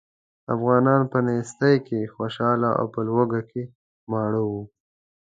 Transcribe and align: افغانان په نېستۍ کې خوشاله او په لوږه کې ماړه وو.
افغانان 0.55 1.01
په 1.11 1.17
نېستۍ 1.25 1.75
کې 1.87 2.11
خوشاله 2.13 2.69
او 2.79 2.85
په 2.93 2.99
لوږه 3.07 3.41
کې 3.49 3.63
ماړه 4.11 4.41
وو. 4.49 4.63